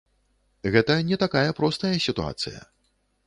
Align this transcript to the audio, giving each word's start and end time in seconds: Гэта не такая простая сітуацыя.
Гэта 0.75 0.95
не 1.09 1.19
такая 1.25 1.51
простая 1.61 1.93
сітуацыя. 2.09 2.59